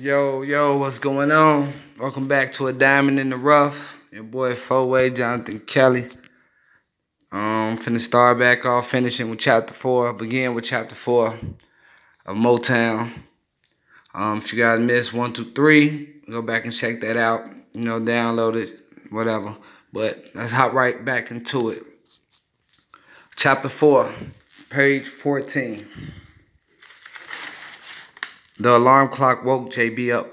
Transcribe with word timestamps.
Yo, 0.00 0.42
yo, 0.42 0.76
what's 0.76 1.00
going 1.00 1.32
on? 1.32 1.72
Welcome 1.98 2.28
back 2.28 2.52
to 2.52 2.68
a 2.68 2.72
Diamond 2.72 3.18
in 3.18 3.30
the 3.30 3.36
Rough. 3.36 3.98
Your 4.12 4.22
boy 4.22 4.54
Four-Way, 4.54 5.10
Jonathan 5.10 5.58
Kelly. 5.58 6.04
Um, 7.32 7.76
finna 7.78 7.98
start 7.98 8.38
back 8.38 8.64
off, 8.64 8.88
finishing 8.88 9.28
with 9.28 9.40
chapter 9.40 9.74
four. 9.74 10.12
Begin 10.12 10.54
with 10.54 10.62
chapter 10.62 10.94
four 10.94 11.36
of 12.26 12.36
Motown. 12.36 13.10
Um, 14.14 14.38
if 14.38 14.52
you 14.52 14.60
guys 14.60 14.78
missed 14.78 15.12
one, 15.12 15.32
two, 15.32 15.46
three, 15.46 16.20
go 16.30 16.42
back 16.42 16.64
and 16.64 16.72
check 16.72 17.00
that 17.00 17.16
out. 17.16 17.40
You 17.72 17.80
know, 17.80 18.00
download 18.00 18.54
it, 18.54 18.70
whatever. 19.10 19.56
But 19.92 20.22
let's 20.32 20.52
hop 20.52 20.74
right 20.74 21.04
back 21.04 21.32
into 21.32 21.70
it. 21.70 21.82
Chapter 23.34 23.68
four, 23.68 24.08
page 24.70 25.08
14. 25.08 25.84
The 28.60 28.76
alarm 28.76 29.10
clock 29.10 29.44
woke 29.44 29.70
JB 29.70 30.12
up 30.12 30.26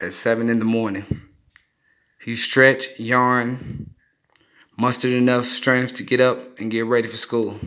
at 0.00 0.12
7 0.12 0.48
in 0.48 0.58
the 0.58 0.64
morning. 0.64 1.04
He 2.20 2.34
stretched, 2.34 2.98
yawned, 2.98 3.94
mustered 4.76 5.12
enough 5.12 5.44
strength 5.44 5.94
to 5.94 6.02
get 6.02 6.20
up 6.20 6.58
and 6.58 6.68
get 6.68 6.86
ready 6.86 7.06
for 7.06 7.16
school. 7.16 7.60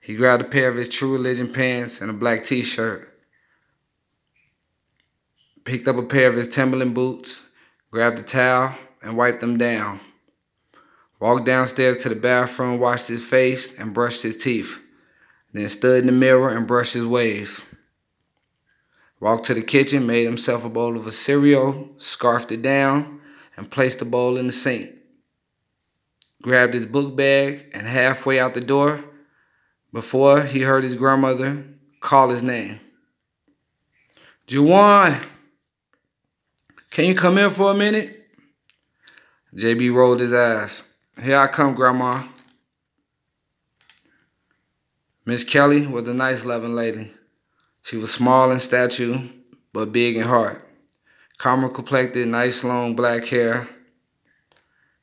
He 0.00 0.14
grabbed 0.14 0.42
a 0.42 0.48
pair 0.48 0.68
of 0.68 0.76
his 0.76 0.88
True 0.88 1.14
Religion 1.14 1.52
pants 1.52 2.00
and 2.00 2.10
a 2.10 2.14
black 2.14 2.44
t 2.44 2.62
shirt, 2.62 3.12
picked 5.64 5.88
up 5.88 5.96
a 5.96 6.04
pair 6.04 6.28
of 6.28 6.36
his 6.36 6.48
Timberland 6.48 6.94
boots, 6.94 7.40
grabbed 7.90 8.20
a 8.20 8.22
towel, 8.22 8.72
and 9.02 9.16
wiped 9.16 9.40
them 9.40 9.58
down. 9.58 9.98
Walked 11.18 11.44
downstairs 11.44 12.04
to 12.04 12.08
the 12.08 12.14
bathroom, 12.14 12.78
washed 12.78 13.08
his 13.08 13.24
face, 13.24 13.76
and 13.80 13.92
brushed 13.92 14.22
his 14.22 14.36
teeth. 14.36 14.78
Then 15.52 15.68
stood 15.70 15.98
in 15.98 16.06
the 16.06 16.12
mirror 16.12 16.50
and 16.50 16.68
brushed 16.68 16.94
his 16.94 17.06
waves. 17.06 17.62
Walked 19.20 19.46
to 19.46 19.54
the 19.54 19.62
kitchen, 19.62 20.06
made 20.06 20.24
himself 20.24 20.64
a 20.64 20.68
bowl 20.68 20.96
of 20.96 21.06
a 21.06 21.12
cereal, 21.12 21.88
scarfed 21.96 22.52
it 22.52 22.62
down, 22.62 23.20
and 23.56 23.70
placed 23.70 23.98
the 23.98 24.04
bowl 24.04 24.36
in 24.36 24.46
the 24.46 24.52
sink. 24.52 24.90
Grabbed 26.42 26.74
his 26.74 26.86
book 26.86 27.16
bag 27.16 27.70
and 27.72 27.86
halfway 27.86 28.38
out 28.38 28.54
the 28.54 28.60
door, 28.60 29.02
before 29.92 30.42
he 30.42 30.60
heard 30.60 30.84
his 30.84 30.94
grandmother 30.94 31.64
call 32.00 32.28
his 32.28 32.42
name. 32.42 32.78
Juwan, 34.46 35.24
can 36.90 37.06
you 37.06 37.14
come 37.14 37.38
in 37.38 37.50
for 37.50 37.70
a 37.70 37.74
minute? 37.74 38.28
JB 39.54 39.94
rolled 39.94 40.20
his 40.20 40.34
eyes. 40.34 40.82
Here 41.22 41.38
I 41.38 41.46
come, 41.46 41.74
Grandma. 41.74 42.22
Miss 45.24 45.42
Kelly 45.42 45.86
was 45.86 46.06
a 46.06 46.14
nice 46.14 46.44
loving 46.44 46.74
lady. 46.74 47.10
She 47.86 47.96
was 47.96 48.12
small 48.12 48.50
in 48.50 48.58
stature, 48.58 49.22
but 49.72 49.92
big 49.92 50.16
in 50.16 50.24
heart. 50.24 50.60
Caramel 51.38 51.68
complected, 51.68 52.26
nice 52.26 52.64
long 52.64 52.96
black 52.96 53.26
hair. 53.26 53.68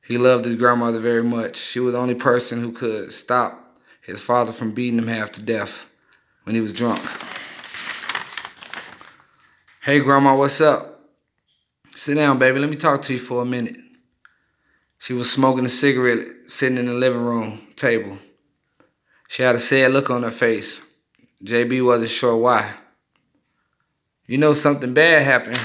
He 0.01 0.17
loved 0.17 0.43
his 0.43 0.57
grandmother 0.57 0.99
very 0.99 1.23
much. 1.23 1.55
She 1.55 1.79
was 1.79 1.93
the 1.93 1.99
only 1.99 2.15
person 2.15 2.59
who 2.59 2.73
could 2.73 3.13
stop 3.13 3.79
his 4.01 4.19
father 4.19 4.51
from 4.51 4.73
beating 4.73 4.99
him 4.99 5.07
half 5.07 5.31
to 5.31 5.41
death 5.41 5.89
when 6.43 6.55
he 6.55 6.61
was 6.61 6.73
drunk. 6.73 6.99
Hey, 9.81 10.01
Grandma, 10.01 10.35
what's 10.35 10.59
up? 10.59 10.99
Sit 11.95 12.15
down, 12.15 12.37
baby. 12.37 12.59
Let 12.59 12.69
me 12.69 12.75
talk 12.75 13.01
to 13.03 13.13
you 13.13 13.19
for 13.19 13.43
a 13.43 13.45
minute. 13.45 13.77
She 14.99 15.13
was 15.13 15.31
smoking 15.31 15.65
a 15.65 15.69
cigarette 15.69 16.27
sitting 16.47 16.77
in 16.77 16.87
the 16.87 16.93
living 16.93 17.23
room 17.23 17.61
table. 17.77 18.17
She 19.29 19.41
had 19.41 19.55
a 19.55 19.59
sad 19.59 19.93
look 19.93 20.09
on 20.09 20.23
her 20.23 20.31
face. 20.31 20.81
JB 21.43 21.85
wasn't 21.85 22.09
sure 22.09 22.37
why. 22.37 22.73
You 24.27 24.37
know 24.37 24.53
something 24.53 24.93
bad 24.93 25.23
happened. 25.23 25.59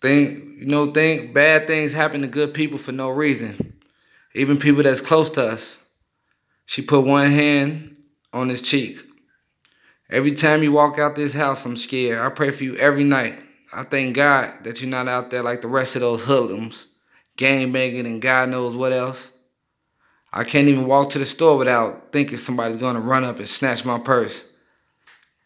Think 0.00 0.60
you 0.60 0.66
know, 0.66 0.92
think 0.92 1.34
bad 1.34 1.66
things 1.66 1.92
happen 1.92 2.22
to 2.22 2.28
good 2.28 2.54
people 2.54 2.78
for 2.78 2.92
no 2.92 3.10
reason. 3.10 3.74
Even 4.34 4.58
people 4.58 4.82
that's 4.82 5.00
close 5.00 5.30
to 5.30 5.46
us. 5.46 5.78
She 6.66 6.82
put 6.82 7.04
one 7.04 7.30
hand 7.30 7.96
on 8.32 8.48
his 8.48 8.62
cheek. 8.62 8.98
Every 10.10 10.32
time 10.32 10.62
you 10.62 10.72
walk 10.72 10.98
out 10.98 11.16
this 11.16 11.34
house, 11.34 11.64
I'm 11.66 11.76
scared. 11.76 12.18
I 12.18 12.28
pray 12.30 12.50
for 12.50 12.64
you 12.64 12.76
every 12.76 13.04
night. 13.04 13.38
I 13.72 13.82
thank 13.82 14.14
God 14.14 14.52
that 14.62 14.80
you're 14.80 14.90
not 14.90 15.08
out 15.08 15.30
there 15.30 15.42
like 15.42 15.60
the 15.60 15.68
rest 15.68 15.96
of 15.96 16.02
those 16.02 16.24
hoodlums, 16.24 16.86
gang 17.36 17.72
banging 17.72 18.06
and 18.06 18.22
God 18.22 18.50
knows 18.50 18.76
what 18.76 18.92
else. 18.92 19.30
I 20.36 20.42
can't 20.42 20.66
even 20.66 20.88
walk 20.88 21.10
to 21.10 21.20
the 21.20 21.24
store 21.24 21.56
without 21.56 22.10
thinking 22.10 22.36
somebody's 22.36 22.76
gonna 22.76 23.00
run 23.00 23.22
up 23.22 23.38
and 23.38 23.48
snatch 23.48 23.84
my 23.84 24.00
purse. 24.00 24.44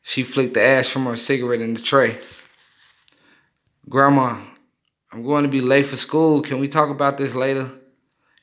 She 0.02 0.22
flicked 0.22 0.54
the 0.54 0.62
ash 0.62 0.88
from 0.88 1.04
her 1.04 1.16
cigarette 1.16 1.60
in 1.60 1.74
the 1.74 1.82
tray. 1.82 2.16
Grandma, 3.86 4.40
I'm 5.12 5.22
going 5.22 5.44
to 5.44 5.50
be 5.50 5.60
late 5.60 5.84
for 5.84 5.96
school. 5.96 6.40
Can 6.40 6.58
we 6.58 6.68
talk 6.68 6.88
about 6.88 7.18
this 7.18 7.34
later? 7.34 7.68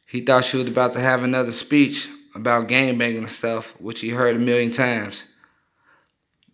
He 0.05 0.21
thought 0.21 0.43
she 0.43 0.57
was 0.57 0.67
about 0.67 0.93
to 0.93 0.99
have 0.99 1.23
another 1.23 1.51
speech 1.51 2.07
about 2.35 2.67
gang 2.67 2.99
banging 2.99 3.17
and 3.17 3.29
stuff, 3.29 3.79
which 3.81 4.01
he 4.01 4.09
heard 4.09 4.35
a 4.35 4.39
million 4.39 4.69
times. 4.69 5.23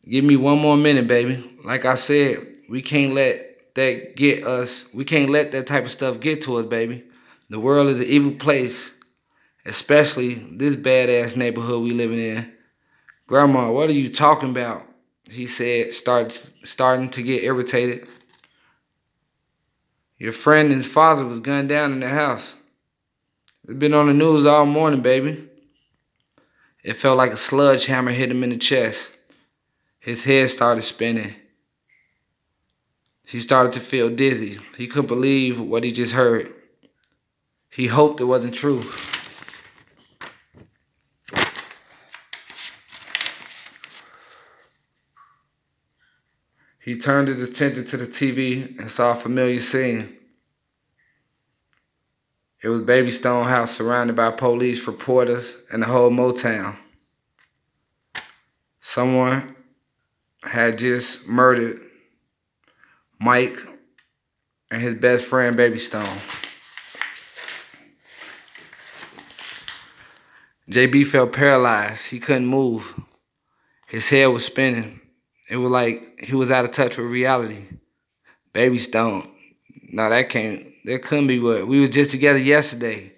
Give 0.08 0.24
me 0.24 0.38
one 0.38 0.60
more 0.60 0.78
minute, 0.78 1.08
baby. 1.08 1.44
Like 1.66 1.84
I 1.84 1.96
said, 1.96 2.56
we 2.70 2.82
can't 2.82 3.14
let 3.14 3.76
that 3.76 4.16
get 4.16 4.46
us. 4.46 4.86
We 4.94 5.04
can't 5.04 5.30
let 5.30 5.52
that 5.52 5.68
type 5.68 5.84
of 5.84 5.92
stuff 5.92 6.22
get 6.22 6.42
to 6.44 6.56
us, 6.56 6.66
baby. 6.66 7.04
The 7.50 7.60
world 7.60 7.90
is 7.90 8.00
an 8.00 8.08
evil 8.08 8.32
place 8.32 8.94
especially 9.66 10.36
this 10.36 10.76
badass 10.76 11.38
neighborhood 11.38 11.84
we 11.84 11.92
living 11.92 12.20
in. 12.20 12.52
Grandma, 13.28 13.72
what 13.72 13.90
are 13.90 13.94
you 13.94 14.10
talking 14.10 14.50
about? 14.50 14.86
He 15.30 15.46
said, 15.46 15.94
start, 15.94 16.32
starting 16.32 17.10
to 17.12 17.24
get 17.24 17.44
irritated. 17.44 18.08
Your 20.18 20.34
friend 20.34 20.72
and 20.72 20.86
father 20.86 21.26
was 21.26 21.40
gunned 21.40 21.70
down 21.70 21.94
in 21.94 22.00
their 22.00 22.10
house. 22.10 22.56
It's 23.64 23.74
been 23.74 23.94
on 23.94 24.08
the 24.08 24.14
news 24.14 24.46
all 24.46 24.66
morning, 24.66 25.02
baby. 25.02 25.48
It 26.84 26.94
felt 26.94 27.18
like 27.18 27.32
a 27.32 27.38
sludge 27.38 27.86
hammer 27.86 28.12
hit 28.12 28.32
him 28.32 28.44
in 28.44 28.50
the 28.50 28.58
chest. 28.58 29.16
His 30.00 30.24
head 30.24 30.50
started 30.50 30.82
spinning. 30.82 31.34
He 33.28 33.40
started 33.40 33.74
to 33.74 33.80
feel 33.80 34.10
dizzy. 34.10 34.58
He 34.78 34.88
couldn't 34.88 35.08
believe 35.08 35.60
what 35.60 35.84
he 35.84 35.92
just 35.92 36.14
heard. 36.14 36.54
He 37.70 37.88
hoped 37.88 38.20
it 38.20 38.26
wasn't 38.26 38.54
true. 38.54 38.84
He 46.82 46.98
turned 46.98 47.28
his 47.28 47.48
attention 47.48 47.86
to 47.86 47.98
the 47.98 48.08
TV 48.08 48.80
and 48.80 48.90
saw 48.90 49.12
a 49.12 49.16
familiar 49.16 49.60
scene. 49.60 50.18
It 52.64 52.70
was 52.70 52.82
Baby 52.82 53.12
Stone 53.12 53.48
House 53.48 53.78
surrounded 53.78 54.16
by 54.16 54.32
police, 54.32 54.88
reporters, 54.88 55.56
and 55.72 55.84
the 55.84 55.88
whole 55.88 56.10
Motown. 56.10 56.76
Someone 58.82 59.56
had 60.42 60.80
just 60.80 61.28
murdered 61.28 61.80
Mike 63.20 63.58
and 64.72 64.82
his 64.82 64.96
best 64.96 65.26
friend, 65.26 65.56
Baby 65.56 65.78
Stone. 65.78 66.18
JB 70.68 71.06
felt 71.06 71.34
paralyzed. 71.34 72.08
He 72.08 72.20
couldn't 72.20 72.48
move. 72.48 73.00
His 73.88 74.10
head 74.10 74.28
was 74.28 74.46
spinning. 74.46 75.02
It 75.52 75.58
was 75.58 75.70
like 75.70 76.22
he 76.22 76.34
was 76.34 76.50
out 76.50 76.64
of 76.64 76.72
touch 76.72 76.96
with 76.96 77.08
reality. 77.08 77.66
Baby 78.54 78.78
Stone. 78.78 79.30
No, 79.92 80.10
that 80.10 80.30
can't. 80.30 80.66
That 80.86 81.04
couldn't 81.04 81.28
be 81.28 81.40
what 81.40 81.68
we 81.68 81.82
were 81.82 81.90
just 81.90 82.12
together 82.12 82.40
yesterday. 82.40 83.12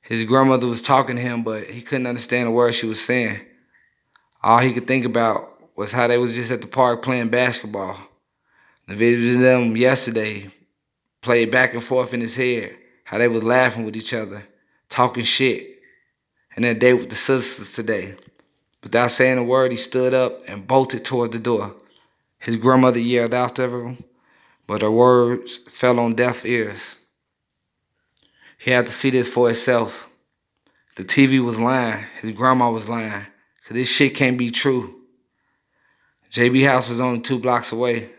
His 0.00 0.24
grandmother 0.24 0.66
was 0.66 0.80
talking 0.80 1.16
to 1.16 1.22
him, 1.22 1.42
but 1.42 1.66
he 1.66 1.82
couldn't 1.82 2.06
understand 2.06 2.46
the 2.46 2.50
words 2.50 2.76
she 2.76 2.86
was 2.86 3.04
saying. 3.04 3.40
All 4.42 4.58
he 4.58 4.72
could 4.72 4.86
think 4.86 5.04
about 5.04 5.52
was 5.76 5.92
how 5.92 6.06
they 6.06 6.16
was 6.16 6.34
just 6.34 6.50
at 6.50 6.62
the 6.62 6.66
park 6.66 7.02
playing 7.02 7.28
basketball. 7.28 7.98
The 8.86 8.94
video 8.94 9.34
of 9.34 9.40
them 9.40 9.76
yesterday 9.76 10.48
played 11.20 11.50
back 11.50 11.74
and 11.74 11.84
forth 11.84 12.14
in 12.14 12.22
his 12.22 12.36
head. 12.36 12.74
How 13.04 13.18
they 13.18 13.28
was 13.28 13.42
laughing 13.42 13.84
with 13.84 13.96
each 13.96 14.14
other, 14.14 14.42
talking 14.88 15.24
shit. 15.24 15.78
And 16.56 16.64
that 16.64 16.78
day 16.78 16.94
with 16.94 17.10
the 17.10 17.16
sisters 17.16 17.74
today. 17.74 18.14
Without 18.82 19.10
saying 19.10 19.38
a 19.38 19.42
word, 19.42 19.72
he 19.72 19.76
stood 19.76 20.14
up 20.14 20.48
and 20.48 20.66
bolted 20.66 21.04
toward 21.04 21.32
the 21.32 21.38
door. 21.38 21.74
His 22.38 22.56
grandmother 22.56 23.00
yelled 23.00 23.34
after 23.34 23.86
him, 23.86 24.04
but 24.66 24.82
her 24.82 24.90
words 24.90 25.56
fell 25.56 25.98
on 25.98 26.14
deaf 26.14 26.44
ears. 26.44 26.96
He 28.58 28.70
had 28.70 28.86
to 28.86 28.92
see 28.92 29.10
this 29.10 29.28
for 29.28 29.46
himself. 29.46 30.08
The 30.96 31.04
TV 31.04 31.44
was 31.44 31.58
lying. 31.58 32.04
His 32.20 32.32
grandma 32.32 32.70
was 32.70 32.88
lying. 32.88 33.26
Cause 33.64 33.74
this 33.74 33.88
shit 33.88 34.16
can't 34.16 34.38
be 34.38 34.50
true. 34.50 34.94
JB 36.32 36.66
house 36.66 36.88
was 36.88 37.00
only 37.00 37.20
two 37.20 37.38
blocks 37.38 37.72
away. 37.72 38.10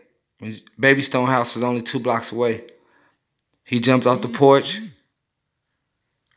Baby 0.78 1.02
Stone 1.02 1.26
house 1.26 1.54
was 1.54 1.64
only 1.64 1.82
two 1.82 1.98
blocks 1.98 2.32
away. 2.32 2.64
He 3.64 3.78
jumped 3.78 4.06
off 4.06 4.22
the 4.22 4.28
porch, 4.28 4.80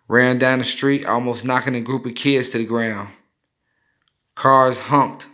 ran 0.07 0.37
down 0.37 0.59
the 0.59 0.65
street, 0.65 1.05
almost 1.05 1.45
knocking 1.45 1.75
a 1.75 1.81
group 1.81 2.05
of 2.05 2.15
kids 2.15 2.49
to 2.49 2.57
the 2.57 2.65
ground. 2.65 3.09
Cars 4.35 4.79
honked 4.79 5.27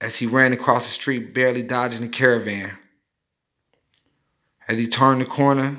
as 0.00 0.16
he 0.18 0.26
ran 0.26 0.52
across 0.52 0.86
the 0.86 0.92
street, 0.92 1.32
barely 1.32 1.62
dodging 1.62 2.02
the 2.02 2.08
caravan. 2.08 2.76
As 4.68 4.76
he 4.76 4.86
turned 4.86 5.20
the 5.20 5.26
corner 5.26 5.76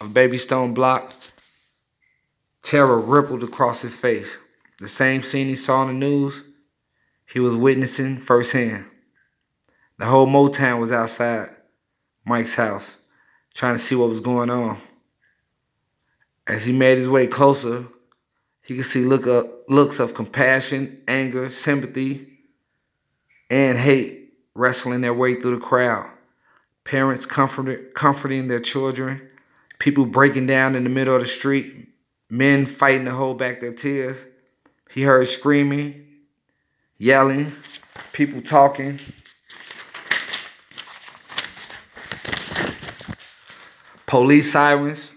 of 0.00 0.14
Baby 0.14 0.38
Stone 0.38 0.74
Block, 0.74 1.14
terror 2.62 3.00
rippled 3.00 3.42
across 3.42 3.80
his 3.82 3.96
face. 3.96 4.38
The 4.78 4.88
same 4.88 5.22
scene 5.22 5.48
he 5.48 5.54
saw 5.54 5.80
on 5.80 5.86
the 5.88 5.94
news, 5.94 6.42
he 7.24 7.40
was 7.40 7.56
witnessing 7.56 8.18
firsthand. 8.18 8.86
The 9.98 10.04
whole 10.04 10.26
Motown 10.26 10.78
was 10.78 10.92
outside 10.92 11.48
Mike's 12.26 12.54
house, 12.54 12.96
trying 13.54 13.74
to 13.74 13.78
see 13.78 13.94
what 13.94 14.10
was 14.10 14.20
going 14.20 14.50
on. 14.50 14.76
As 16.46 16.66
he 16.66 16.72
made 16.72 16.98
his 16.98 17.08
way 17.08 17.26
closer, 17.26 17.86
he 18.62 18.76
could 18.76 18.84
see 18.84 19.04
look 19.04 19.26
up, 19.26 19.46
looks 19.68 20.00
of 20.00 20.14
compassion, 20.14 21.02
anger, 21.08 21.50
sympathy, 21.50 22.28
and 23.50 23.76
hate 23.78 24.34
wrestling 24.54 25.00
their 25.00 25.14
way 25.14 25.40
through 25.40 25.56
the 25.56 25.60
crowd. 25.60 26.10
Parents 26.84 27.26
comforting 27.26 28.48
their 28.48 28.60
children, 28.60 29.28
people 29.78 30.06
breaking 30.06 30.46
down 30.46 30.76
in 30.76 30.84
the 30.84 30.90
middle 30.90 31.14
of 31.16 31.20
the 31.20 31.26
street, 31.26 31.88
men 32.30 32.64
fighting 32.64 33.06
to 33.06 33.12
hold 33.12 33.38
back 33.38 33.60
their 33.60 33.74
tears. 33.74 34.24
He 34.90 35.02
heard 35.02 35.28
screaming, 35.28 36.06
yelling, 36.96 37.52
people 38.12 38.40
talking. 38.40 39.00
Police 44.06 44.52
sirens. 44.52 45.12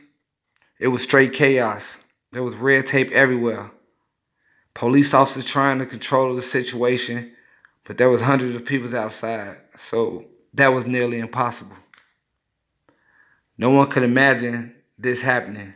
It 0.80 0.88
was 0.88 1.04
straight 1.04 1.34
chaos. 1.34 1.98
There 2.32 2.42
was 2.42 2.56
red 2.56 2.88
tape 2.88 3.12
everywhere. 3.12 3.70
Police 4.80 5.14
officers 5.14 5.44
trying 5.44 5.80
to 5.80 5.86
control 5.86 6.34
the 6.34 6.42
situation, 6.42 7.34
but 7.84 7.98
there 7.98 8.10
was 8.10 8.22
hundreds 8.22 8.56
of 8.56 8.64
people 8.64 8.96
outside, 8.96 9.58
so 9.76 10.24
that 10.54 10.70
was 10.70 10.88
nearly 10.88 11.20
impossible. 11.20 11.76
No 13.58 13.72
one 13.72 13.90
could 13.90 14.04
imagine 14.04 14.74
this 14.98 15.22
happening. 15.22 15.74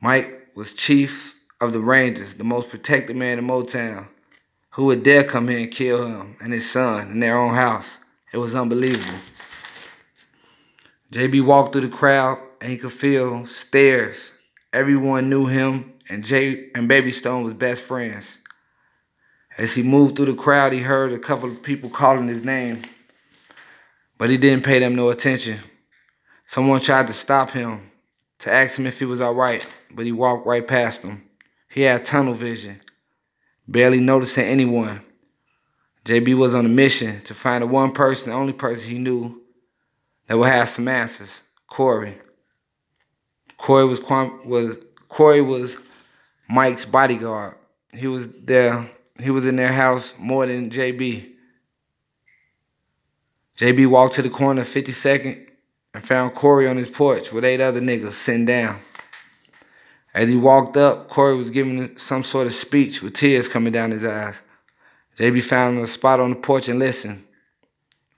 Mike 0.00 0.50
was 0.54 0.74
chief 0.74 1.42
of 1.60 1.72
the 1.72 1.80
Rangers, 1.80 2.36
the 2.36 2.44
most 2.44 2.70
protected 2.70 3.16
man 3.16 3.36
in 3.36 3.48
Motown. 3.48 4.06
Who 4.74 4.84
would 4.84 5.02
dare 5.02 5.24
come 5.24 5.48
here 5.48 5.58
and 5.58 5.72
kill 5.72 6.06
him 6.06 6.36
and 6.40 6.52
his 6.52 6.70
son 6.70 7.10
in 7.10 7.18
their 7.18 7.36
own 7.36 7.56
house? 7.56 7.98
It 8.32 8.38
was 8.38 8.54
unbelievable. 8.54 9.18
JB 11.10 11.44
walked 11.44 11.72
through 11.72 11.80
the 11.80 11.88
crowd 11.88 12.38
and 12.60 12.70
he 12.70 12.78
could 12.78 12.92
feel 12.92 13.44
stares. 13.46 14.30
Everyone 14.72 15.28
knew 15.28 15.46
him 15.46 15.94
and 16.08 16.24
Jay 16.24 16.70
and 16.74 16.88
Baby 16.88 17.12
Stone 17.12 17.44
was 17.44 17.54
best 17.54 17.82
friends. 17.82 18.36
As 19.56 19.74
he 19.74 19.82
moved 19.82 20.16
through 20.16 20.26
the 20.26 20.34
crowd, 20.34 20.72
he 20.72 20.80
heard 20.80 21.12
a 21.12 21.18
couple 21.18 21.50
of 21.50 21.62
people 21.62 21.90
calling 21.90 22.28
his 22.28 22.44
name, 22.44 22.82
but 24.16 24.30
he 24.30 24.36
didn't 24.36 24.64
pay 24.64 24.78
them 24.78 24.94
no 24.94 25.10
attention. 25.10 25.58
Someone 26.46 26.80
tried 26.80 27.08
to 27.08 27.12
stop 27.12 27.50
him 27.50 27.90
to 28.38 28.52
ask 28.52 28.78
him 28.78 28.86
if 28.86 28.98
he 28.98 29.04
was 29.04 29.20
all 29.20 29.34
right, 29.34 29.66
but 29.90 30.06
he 30.06 30.12
walked 30.12 30.46
right 30.46 30.66
past 30.66 31.02
them. 31.02 31.28
He 31.68 31.82
had 31.82 32.04
tunnel 32.04 32.34
vision, 32.34 32.80
barely 33.66 34.00
noticing 34.00 34.46
anyone. 34.46 35.02
JB 36.04 36.38
was 36.38 36.54
on 36.54 36.64
a 36.64 36.70
mission 36.70 37.20
to 37.22 37.34
find 37.34 37.62
the 37.62 37.66
one 37.66 37.92
person, 37.92 38.30
the 38.30 38.36
only 38.36 38.52
person 38.52 38.88
he 38.88 38.98
knew 38.98 39.42
that 40.26 40.38
would 40.38 40.48
have 40.48 40.68
some 40.68 40.88
answers. 40.88 41.42
Corey. 41.66 42.16
Corey 43.58 43.84
was 43.84 44.00
was 44.44 44.78
Corey 45.08 45.42
was 45.42 45.76
Mike's 46.48 46.84
bodyguard. 46.84 47.54
He 47.92 48.06
was 48.06 48.28
there. 48.28 48.88
He 49.20 49.30
was 49.30 49.46
in 49.46 49.56
their 49.56 49.72
house 49.72 50.14
more 50.18 50.46
than 50.46 50.70
JB. 50.70 51.32
JB 53.56 53.88
walked 53.88 54.14
to 54.14 54.22
the 54.22 54.30
corner 54.30 54.62
of 54.62 54.68
52nd 54.68 55.48
and 55.94 56.06
found 56.06 56.34
Corey 56.34 56.68
on 56.68 56.76
his 56.76 56.88
porch 56.88 57.32
with 57.32 57.44
eight 57.44 57.60
other 57.60 57.80
niggas 57.80 58.12
sitting 58.12 58.44
down. 58.44 58.80
As 60.14 60.28
he 60.28 60.36
walked 60.36 60.76
up, 60.76 61.08
Corey 61.08 61.36
was 61.36 61.50
giving 61.50 61.96
some 61.98 62.24
sort 62.24 62.46
of 62.46 62.54
speech 62.54 63.02
with 63.02 63.14
tears 63.14 63.48
coming 63.48 63.72
down 63.72 63.90
his 63.90 64.04
eyes. 64.04 64.36
JB 65.16 65.42
found 65.42 65.78
a 65.78 65.86
spot 65.86 66.20
on 66.20 66.30
the 66.30 66.36
porch 66.36 66.68
and 66.68 66.78
listened. 66.78 67.24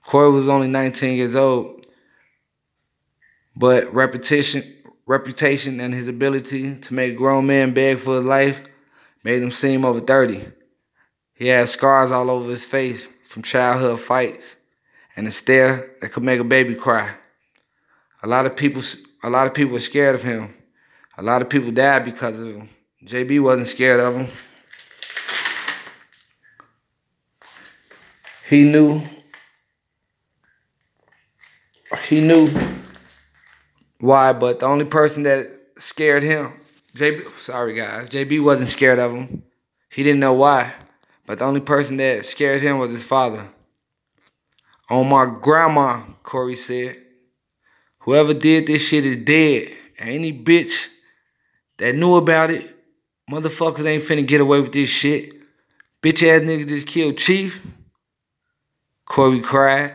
Corey 0.03 0.31
was 0.31 0.47
only 0.47 0.67
19 0.67 1.17
years 1.17 1.35
old 1.35 1.81
but 3.55 3.93
repetition, 3.93 4.63
reputation 5.11 5.81
and 5.81 5.93
his 5.93 6.07
ability 6.07 6.75
to 6.75 6.93
make 6.93 7.17
grown 7.17 7.45
men 7.45 7.73
beg 7.73 7.99
for 7.99 8.15
his 8.15 8.25
life 8.25 8.61
made 9.25 9.43
him 9.43 9.51
seem 9.51 9.83
over 9.83 9.99
30. 9.99 10.41
He 11.33 11.47
had 11.47 11.67
scars 11.67 12.11
all 12.11 12.29
over 12.29 12.49
his 12.49 12.65
face 12.65 13.07
from 13.25 13.43
childhood 13.43 13.99
fights 13.99 14.55
and 15.15 15.27
a 15.27 15.31
stare 15.31 15.95
that 15.99 16.13
could 16.13 16.23
make 16.23 16.39
a 16.39 16.45
baby 16.45 16.75
cry. 16.75 17.13
A 18.23 18.27
lot 18.27 18.45
of 18.45 18.55
people 18.55 18.81
a 19.23 19.29
lot 19.29 19.47
of 19.47 19.53
people 19.53 19.73
were 19.73 19.79
scared 19.79 20.15
of 20.15 20.23
him. 20.23 20.55
A 21.17 21.21
lot 21.21 21.41
of 21.41 21.49
people 21.49 21.71
died 21.71 22.05
because 22.05 22.39
of 22.39 22.47
him. 22.47 22.69
JB 23.05 23.41
wasn't 23.41 23.67
scared 23.67 23.99
of 23.99 24.15
him. 24.15 24.27
He 28.49 28.63
knew 28.63 29.01
he 32.07 32.21
knew 32.21 32.49
why, 34.01 34.33
but 34.33 34.59
the 34.59 34.65
only 34.65 34.85
person 34.85 35.23
that 35.23 35.49
scared 35.77 36.23
him, 36.23 36.53
JB, 36.95 37.37
sorry 37.37 37.73
guys, 37.73 38.09
JB 38.09 38.43
wasn't 38.43 38.69
scared 38.69 38.99
of 38.99 39.13
him. 39.13 39.43
He 39.89 40.03
didn't 40.03 40.19
know 40.19 40.33
why, 40.33 40.73
but 41.25 41.39
the 41.39 41.45
only 41.45 41.61
person 41.61 41.97
that 41.97 42.25
scared 42.25 42.61
him 42.61 42.79
was 42.79 42.91
his 42.91 43.03
father. 43.03 43.47
On 44.89 45.07
my 45.07 45.25
grandma, 45.41 46.01
Corey 46.23 46.55
said, 46.55 46.97
whoever 47.99 48.33
did 48.33 48.67
this 48.67 48.81
shit 48.81 49.05
is 49.05 49.17
dead. 49.17 49.71
And 49.99 50.09
any 50.09 50.33
bitch 50.33 50.87
that 51.77 51.95
knew 51.95 52.15
about 52.15 52.49
it, 52.49 52.75
motherfuckers 53.29 53.85
ain't 53.85 54.03
finna 54.03 54.27
get 54.27 54.41
away 54.41 54.59
with 54.59 54.73
this 54.73 54.89
shit. 54.89 55.41
Bitch 56.01 56.27
ass 56.27 56.41
nigga 56.41 56.67
just 56.67 56.87
killed 56.87 57.17
Chief. 57.17 57.61
Corey 59.05 59.41
cried. 59.41 59.93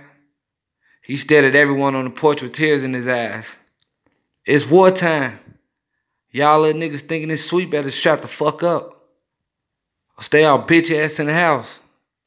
He 1.02 1.16
stared 1.16 1.44
at 1.44 1.56
everyone 1.56 1.94
on 1.94 2.04
the 2.04 2.10
porch 2.10 2.40
with 2.40 2.52
tears 2.52 2.84
in 2.84 2.94
his 2.94 3.08
eyes. 3.08 3.46
It's 4.46 4.70
wartime. 4.70 5.40
Y'all 6.30 6.60
little 6.60 6.80
niggas 6.80 7.00
thinking 7.00 7.32
it's 7.32 7.44
sweet 7.44 7.68
better 7.68 7.90
shut 7.90 8.22
the 8.22 8.28
fuck 8.28 8.62
up. 8.62 9.08
Or 10.16 10.22
stay 10.22 10.44
all 10.44 10.62
bitch 10.62 10.96
ass 10.96 11.18
in 11.18 11.26
the 11.26 11.34
house. 11.34 11.80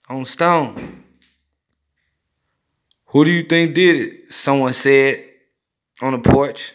On 0.10 0.25
stone. 0.25 1.03
Who 3.08 3.24
do 3.24 3.32
you 3.32 3.43
think 3.43 3.74
did 3.74 3.96
it? 3.96 4.34
Someone 4.34 4.74
said 4.74 5.24
on 6.01 6.12
the 6.12 6.20
porch. 6.20 6.74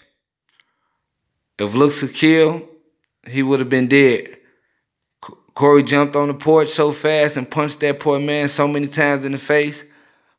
If 1.59 1.75
looks 1.75 2.01
could 2.01 2.15
kill, 2.15 2.67
he 3.27 3.43
would 3.43 3.61
have 3.61 3.69
been 3.69 3.89
dead. 3.89 4.39
Corey 5.55 5.83
jumped 5.83 6.17
on 6.17 6.29
the 6.29 6.35
porch 6.35 6.69
so 6.69 6.91
fast 6.91 7.37
and 7.37 7.49
punched 7.49 7.81
that 7.81 8.01
poor 8.01 8.19
man 8.19 8.49
so 8.49 8.67
many 8.67 8.89
times 8.89 9.25
in 9.25 9.33
the 9.33 9.39
face. 9.39 9.85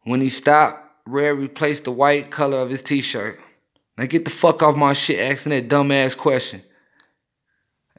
When 0.04 0.20
he 0.20 0.30
stopped, 0.30 0.82
Red 1.06 1.38
replaced 1.38 1.86
the 1.86 1.92
white 1.92 2.32
color 2.32 2.58
of 2.58 2.70
his 2.70 2.82
t-shirt. 2.82 3.40
Now 3.98 4.06
get 4.06 4.26
the 4.26 4.32
fuck 4.32 4.62
off 4.62 4.76
my 4.76 4.94
shit 4.94 5.20
asking 5.20 5.52
that 5.52 5.70
dumbass 5.70 6.18
question. 6.18 6.62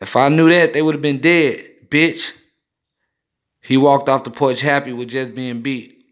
If 0.00 0.14
I 0.14 0.28
knew 0.28 0.48
that, 0.50 0.72
they 0.72 0.82
would 0.82 0.94
have 0.94 1.02
been 1.02 1.20
dead, 1.20 1.64
bitch. 1.88 2.32
He 3.62 3.76
walked 3.76 4.08
off 4.08 4.24
the 4.24 4.30
porch 4.30 4.60
happy 4.60 4.92
with 4.92 5.08
just 5.08 5.34
being 5.34 5.62
beat. 5.62 6.04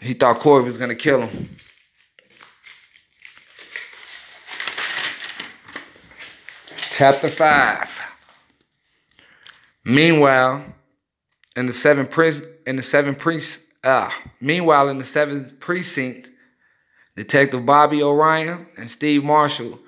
He 0.00 0.14
thought 0.14 0.40
Corey 0.40 0.64
was 0.64 0.78
gonna 0.78 0.94
kill 0.94 1.22
him. 1.22 1.56
Chapter 6.96 7.28
5. 7.28 8.00
Meanwhile, 9.84 10.64
in 11.54 11.66
the 11.66 11.72
seventh 11.72 12.10
pre- 12.10 12.42
in 12.66 12.76
the 12.76 12.82
seventh 12.82 13.18
pre- 13.18 13.42
uh, 13.84 14.10
meanwhile 14.40 14.88
in 14.88 14.98
the 14.98 15.04
seventh 15.04 15.60
precinct, 15.60 16.30
Detective 17.16 17.64
Bobby 17.64 18.02
Orion 18.02 18.66
and 18.76 18.90
Steve 18.90 19.24
Marshall 19.24 19.78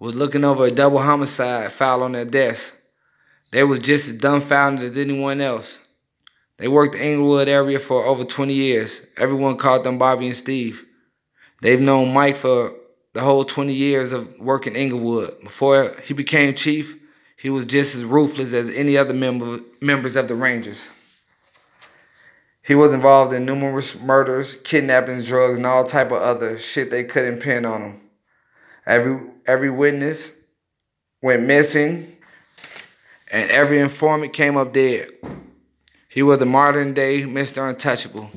was 0.00 0.16
looking 0.16 0.44
over 0.44 0.66
a 0.66 0.70
double 0.70 0.98
homicide 0.98 1.72
file 1.72 2.02
on 2.02 2.12
their 2.12 2.24
desk. 2.24 2.74
They 3.52 3.62
was 3.62 3.78
just 3.78 4.08
as 4.08 4.18
dumbfounded 4.18 4.90
as 4.90 4.98
anyone 4.98 5.40
else. 5.40 5.78
They 6.56 6.66
worked 6.66 6.94
the 6.94 7.04
Inglewood 7.04 7.48
area 7.48 7.78
for 7.78 8.04
over 8.04 8.24
20 8.24 8.52
years. 8.52 9.00
Everyone 9.16 9.56
called 9.56 9.84
them 9.84 9.98
Bobby 9.98 10.26
and 10.26 10.36
Steve. 10.36 10.84
They've 11.60 11.80
known 11.80 12.12
Mike 12.12 12.36
for 12.36 12.74
the 13.12 13.20
whole 13.20 13.44
20 13.44 13.72
years 13.72 14.12
of 14.12 14.38
working 14.40 14.74
Inglewood. 14.74 15.40
Before 15.42 15.94
he 16.04 16.14
became 16.14 16.54
chief, 16.54 16.98
he 17.36 17.50
was 17.50 17.64
just 17.64 17.94
as 17.94 18.04
ruthless 18.04 18.52
as 18.52 18.74
any 18.74 18.96
other 18.96 19.14
member, 19.14 19.60
members 19.80 20.16
of 20.16 20.26
the 20.26 20.34
Rangers. 20.34 20.88
He 22.62 22.76
was 22.76 22.94
involved 22.94 23.34
in 23.34 23.44
numerous 23.44 24.00
murders, 24.00 24.54
kidnappings, 24.62 25.26
drugs, 25.26 25.56
and 25.56 25.66
all 25.66 25.84
type 25.84 26.12
of 26.12 26.22
other 26.22 26.58
shit 26.58 26.90
they 26.90 27.04
couldn't 27.04 27.40
pin 27.40 27.64
on 27.64 27.82
him. 27.82 28.00
Every 28.86 29.20
every 29.46 29.70
witness 29.70 30.32
went 31.20 31.42
missing, 31.42 32.16
and 33.30 33.50
every 33.50 33.80
informant 33.80 34.32
came 34.32 34.56
up 34.56 34.72
dead. 34.72 35.10
He 36.08 36.22
was 36.22 36.38
the 36.38 36.46
modern 36.46 36.94
day 36.94 37.22
Mr. 37.22 37.68
Untouchable. 37.68 38.30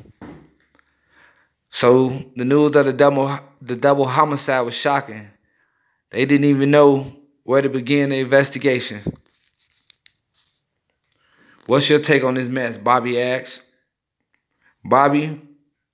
So 1.70 2.08
the 2.36 2.44
news 2.44 2.74
of 2.74 2.86
the 2.86 2.92
double 2.92 3.38
the 3.60 3.76
double 3.76 4.06
homicide 4.06 4.64
was 4.64 4.74
shocking. 4.74 5.28
They 6.10 6.24
didn't 6.24 6.46
even 6.46 6.70
know 6.70 7.14
where 7.44 7.62
to 7.62 7.68
begin 7.68 8.10
the 8.10 8.18
investigation. 8.18 9.02
What's 11.66 11.88
your 11.88 11.98
take 12.00 12.24
on 12.24 12.34
this 12.34 12.48
mess? 12.48 12.76
Bobby 12.78 13.20
asks. 13.20 13.60
Bobby, 14.88 15.40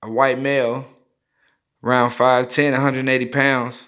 a 0.01 0.09
white 0.09 0.39
male, 0.39 0.85
around 1.83 2.11
5'10, 2.11 2.71
180 2.71 3.25
pounds. 3.27 3.83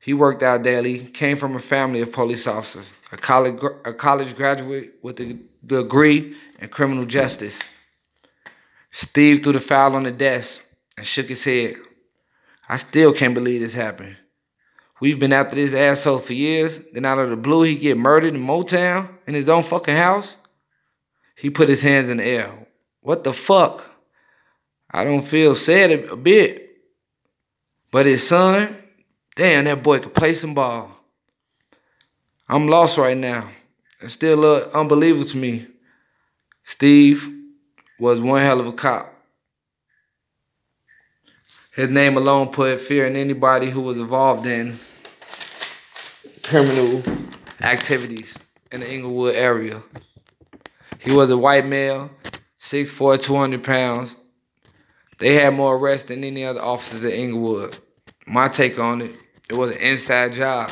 He 0.00 0.14
worked 0.14 0.42
out 0.42 0.62
daily, 0.62 1.00
came 1.06 1.36
from 1.36 1.56
a 1.56 1.60
family 1.60 2.00
of 2.00 2.12
police 2.12 2.46
officers, 2.46 2.86
a 3.12 3.16
college, 3.16 3.62
a 3.84 3.92
college 3.92 4.34
graduate 4.36 4.94
with 5.02 5.20
a 5.20 5.38
degree 5.66 6.36
in 6.60 6.68
criminal 6.68 7.04
justice. 7.04 7.58
Steve 8.90 9.42
threw 9.42 9.52
the 9.52 9.60
file 9.60 9.94
on 9.94 10.04
the 10.04 10.12
desk 10.12 10.62
and 10.96 11.06
shook 11.06 11.26
his 11.26 11.44
head. 11.44 11.74
I 12.68 12.76
still 12.76 13.12
can't 13.12 13.34
believe 13.34 13.60
this 13.60 13.74
happened. 13.74 14.16
We've 15.00 15.18
been 15.18 15.32
after 15.32 15.54
this 15.54 15.74
asshole 15.74 16.18
for 16.18 16.32
years. 16.32 16.80
Then 16.92 17.06
out 17.06 17.18
of 17.18 17.30
the 17.30 17.36
blue, 17.36 17.62
he 17.62 17.76
get 17.76 17.96
murdered 17.96 18.34
in 18.34 18.42
Motown 18.42 19.08
in 19.26 19.34
his 19.34 19.48
own 19.48 19.62
fucking 19.62 19.96
house. 19.96 20.36
He 21.36 21.50
put 21.50 21.68
his 21.68 21.82
hands 21.82 22.08
in 22.08 22.16
the 22.16 22.24
air. 22.24 22.50
What 23.00 23.24
the 23.24 23.32
fuck? 23.32 23.84
I 24.90 25.04
don't 25.04 25.22
feel 25.22 25.54
sad 25.54 25.90
a 25.90 26.16
bit. 26.16 26.64
But 27.90 28.06
his 28.06 28.26
son, 28.26 28.76
damn, 29.34 29.64
that 29.64 29.82
boy 29.82 30.00
could 30.00 30.14
play 30.14 30.34
some 30.34 30.54
ball. 30.54 30.90
I'm 32.48 32.68
lost 32.68 32.98
right 32.98 33.16
now. 33.16 33.48
It's 34.00 34.14
still 34.14 34.44
uh, 34.44 34.68
unbelievable 34.72 35.26
to 35.26 35.36
me. 35.36 35.66
Steve 36.64 37.34
was 37.98 38.20
one 38.20 38.42
hell 38.42 38.60
of 38.60 38.66
a 38.66 38.72
cop. 38.72 39.14
His 41.74 41.90
name 41.90 42.16
alone 42.16 42.48
put 42.48 42.80
fear 42.80 43.06
in 43.06 43.16
anybody 43.16 43.70
who 43.70 43.82
was 43.82 43.98
involved 43.98 44.46
in 44.46 44.78
criminal 46.42 47.02
activities 47.60 48.36
in 48.72 48.80
the 48.80 48.92
Inglewood 48.92 49.34
area. 49.34 49.82
He 50.98 51.12
was 51.12 51.30
a 51.30 51.38
white 51.38 51.66
male, 51.66 52.10
6'4", 52.60 53.22
200 53.22 53.62
pounds. 53.62 54.16
They 55.18 55.34
had 55.34 55.54
more 55.54 55.76
arrests 55.76 56.08
than 56.08 56.24
any 56.24 56.44
other 56.44 56.62
officers 56.62 57.04
in 57.04 57.10
Inglewood. 57.10 57.76
My 58.26 58.48
take 58.48 58.78
on 58.78 59.02
it, 59.02 59.12
it 59.50 59.54
was 59.54 59.74
an 59.74 59.82
inside 59.82 60.32
job. 60.32 60.70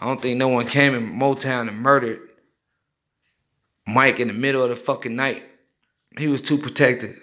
I 0.00 0.06
don't 0.06 0.20
think 0.20 0.38
no 0.38 0.48
one 0.48 0.66
came 0.66 0.94
in 0.94 1.18
Motown 1.18 1.68
and 1.68 1.78
murdered 1.78 2.20
Mike 3.86 4.20
in 4.20 4.28
the 4.28 4.34
middle 4.34 4.62
of 4.62 4.70
the 4.70 4.76
fucking 4.76 5.14
night. 5.14 5.42
He 6.16 6.28
was 6.28 6.40
too 6.40 6.56
protected, 6.56 7.20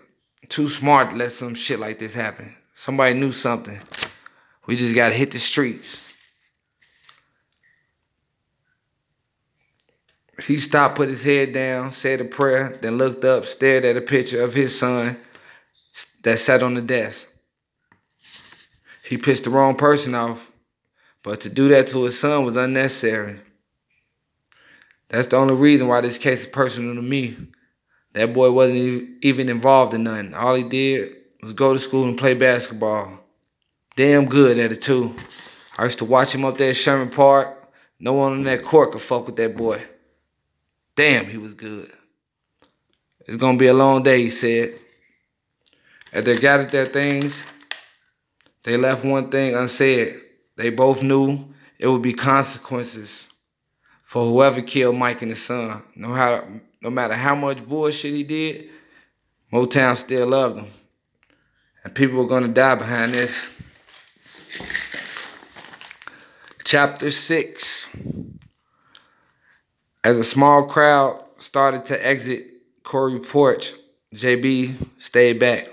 too 0.49 0.69
smart 0.69 1.11
to 1.11 1.15
let 1.15 1.31
some 1.31 1.55
shit 1.55 1.79
like 1.79 1.97
this 1.97 2.13
happen. 2.13 2.55
Somebody 2.75 3.15
knew 3.15 3.31
something. 3.31 3.79
We 4.67 4.75
just 4.75 4.93
gotta 4.93 5.15
hit 5.15 5.31
the 5.31 5.39
streets. 5.39 6.13
He 10.45 10.59
stopped, 10.59 10.95
put 10.95 11.09
his 11.09 11.23
head 11.23 11.53
down, 11.53 11.91
said 11.91 12.19
a 12.19 12.25
prayer, 12.25 12.77
then 12.81 12.97
looked 12.97 13.23
up, 13.23 13.45
stared 13.45 13.85
at 13.85 13.97
a 13.97 14.01
picture 14.01 14.43
of 14.43 14.53
his 14.53 14.77
son 14.77 15.17
that 16.23 16.39
sat 16.39 16.63
on 16.63 16.73
the 16.73 16.81
desk. 16.81 17.27
He 19.03 19.17
pissed 19.17 19.43
the 19.43 19.49
wrong 19.49 19.75
person 19.75 20.15
off, 20.15 20.51
but 21.23 21.41
to 21.41 21.49
do 21.49 21.67
that 21.69 21.87
to 21.87 22.03
his 22.03 22.17
son 22.17 22.45
was 22.45 22.55
unnecessary. 22.55 23.39
That's 25.09 25.27
the 25.27 25.35
only 25.35 25.55
reason 25.55 25.87
why 25.87 26.01
this 26.01 26.17
case 26.17 26.41
is 26.41 26.47
personal 26.47 26.95
to 26.95 27.01
me. 27.01 27.35
That 28.13 28.33
boy 28.33 28.51
wasn't 28.51 29.09
even 29.21 29.49
involved 29.49 29.93
in 29.93 30.03
nothing. 30.03 30.33
All 30.33 30.55
he 30.55 30.63
did 30.63 31.11
was 31.41 31.53
go 31.53 31.73
to 31.73 31.79
school 31.79 32.07
and 32.07 32.17
play 32.17 32.33
basketball. 32.33 33.19
Damn 33.95 34.25
good 34.25 34.57
at 34.57 34.71
it 34.71 34.81
too. 34.81 35.15
I 35.77 35.85
used 35.85 35.99
to 35.99 36.05
watch 36.05 36.33
him 36.33 36.45
up 36.45 36.57
there 36.57 36.69
at 36.69 36.77
Sherman 36.77 37.09
Park. 37.09 37.57
No 37.99 38.13
one 38.13 38.31
on 38.33 38.43
that 38.43 38.63
court 38.63 38.93
could 38.93 39.01
fuck 39.01 39.25
with 39.25 39.35
that 39.35 39.57
boy. 39.57 39.81
Damn, 40.95 41.25
he 41.25 41.37
was 41.37 41.53
good. 41.53 41.91
It's 43.27 43.37
gonna 43.37 43.57
be 43.57 43.67
a 43.67 43.73
long 43.73 44.03
day, 44.03 44.23
he 44.23 44.29
said. 44.29 44.79
As 46.13 46.25
they 46.25 46.35
gathered 46.35 46.71
their 46.71 46.87
things, 46.87 47.41
they 48.63 48.77
left 48.77 49.05
one 49.05 49.29
thing 49.29 49.55
unsaid. 49.55 50.19
They 50.57 50.69
both 50.69 51.01
knew 51.01 51.45
it 51.79 51.87
would 51.87 52.01
be 52.01 52.13
consequences 52.13 53.27
for 54.03 54.25
whoever 54.25 54.61
killed 54.61 54.97
Mike 54.97 55.21
and 55.21 55.31
his 55.31 55.43
son. 55.43 55.81
No, 55.95 56.13
how, 56.13 56.45
no 56.81 56.89
matter 56.89 57.15
how 57.15 57.33
much 57.33 57.65
bullshit 57.65 58.13
he 58.13 58.23
did, 58.23 58.69
Motown 59.53 59.95
still 59.95 60.27
loved 60.27 60.59
him. 60.59 60.67
And 61.83 61.95
people 61.95 62.17
were 62.17 62.27
going 62.27 62.43
to 62.43 62.49
die 62.49 62.75
behind 62.75 63.13
this. 63.13 63.49
Chapter 66.63 67.09
6. 67.09 67.87
As 70.03 70.17
a 70.17 70.23
small 70.23 70.65
crowd 70.65 71.23
started 71.37 71.85
to 71.85 72.05
exit 72.05 72.43
Corey 72.83 73.19
porch, 73.19 73.73
JB 74.13 74.75
stayed 74.99 75.39
back. 75.39 75.67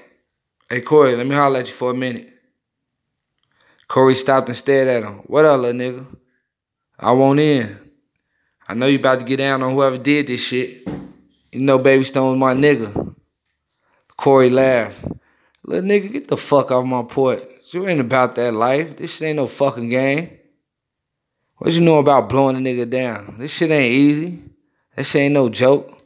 Hey, 0.71 0.83
Corey, 0.83 1.17
let 1.17 1.27
me 1.27 1.35
holler 1.35 1.61
at 1.61 1.67
you 1.67 1.73
for 1.73 1.93
a 1.93 1.95
minute. 1.95 2.29
Corey 3.87 4.15
stopped 4.15 4.49
and 4.49 4.57
stared 4.57 4.87
at 4.87 5.03
him. 5.03 5.21
What 5.21 5.47
up, 5.47 5.63
little 5.63 5.81
nigga? 5.81 6.07
I 6.99 7.13
want 7.13 7.41
in. 7.41 7.75
I 8.69 8.75
know 8.75 8.85
you 8.85 8.99
about 8.99 9.21
to 9.21 9.25
get 9.25 9.39
down 9.39 9.63
on 9.63 9.73
whoever 9.73 9.97
did 9.97 10.27
this 10.27 10.47
shit. 10.47 10.87
You 11.53 11.61
know 11.61 11.79
Baby 11.79 12.05
Stone's 12.05 12.39
my 12.39 12.53
nigga. 12.53 13.15
Corey 14.19 14.51
laughed. 14.51 15.07
Little 15.65 15.89
nigga, 15.89 16.13
get 16.13 16.29
the 16.29 16.37
fuck 16.37 16.71
off 16.71 16.85
my 16.85 17.03
porch. 17.03 17.41
You 17.73 17.89
ain't 17.89 18.03
about 18.03 18.35
that 18.35 18.53
life. 18.53 18.95
This 18.95 19.17
shit 19.17 19.29
ain't 19.29 19.37
no 19.37 19.47
fucking 19.47 19.89
game. 19.89 20.39
What 21.57 21.73
you 21.73 21.81
know 21.81 21.99
about 21.99 22.29
blowing 22.29 22.57
a 22.57 22.59
nigga 22.59 22.91
down? 22.91 23.37
This 23.39 23.57
shit 23.57 23.71
ain't 23.71 23.91
easy. 23.91 24.43
That 24.95 25.05
shit 25.05 25.23
ain't 25.23 25.35
no 25.35 25.49
joke. 25.49 25.99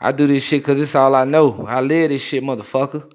I 0.00 0.10
do 0.10 0.26
this 0.26 0.44
shit 0.44 0.64
cause 0.64 0.80
it's 0.80 0.96
all 0.96 1.14
I 1.14 1.24
know. 1.24 1.64
I 1.68 1.80
live 1.80 2.08
this 2.08 2.24
shit, 2.24 2.42
motherfucker. 2.42 3.08